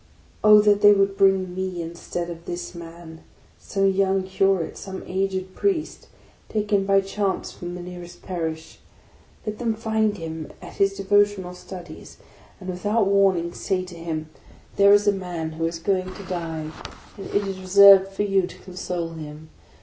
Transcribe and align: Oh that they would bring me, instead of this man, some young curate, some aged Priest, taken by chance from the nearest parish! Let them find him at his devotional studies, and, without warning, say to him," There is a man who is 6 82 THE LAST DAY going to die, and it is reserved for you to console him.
Oh 0.43 0.61
that 0.61 0.81
they 0.81 0.93
would 0.93 1.15
bring 1.15 1.53
me, 1.53 1.79
instead 1.79 2.31
of 2.31 2.45
this 2.45 2.73
man, 2.73 3.21
some 3.59 3.85
young 3.87 4.23
curate, 4.23 4.75
some 4.75 5.03
aged 5.05 5.53
Priest, 5.53 6.07
taken 6.49 6.87
by 6.87 7.01
chance 7.01 7.51
from 7.51 7.75
the 7.75 7.83
nearest 7.83 8.23
parish! 8.23 8.79
Let 9.45 9.59
them 9.59 9.75
find 9.75 10.17
him 10.17 10.51
at 10.59 10.73
his 10.77 10.95
devotional 10.95 11.53
studies, 11.53 12.17
and, 12.59 12.67
without 12.71 13.05
warning, 13.05 13.53
say 13.53 13.85
to 13.85 13.95
him," 13.95 14.29
There 14.75 14.91
is 14.91 15.05
a 15.05 15.11
man 15.11 15.51
who 15.51 15.65
is 15.67 15.75
6 15.75 15.89
82 15.89 15.91
THE 15.91 15.91
LAST 15.91 16.07
DAY 16.07 16.11
going 16.17 16.23
to 16.71 16.75
die, 16.75 16.85
and 17.17 17.27
it 17.35 17.47
is 17.47 17.59
reserved 17.59 18.11
for 18.11 18.23
you 18.23 18.47
to 18.47 18.57
console 18.57 19.09
him. 19.09 19.51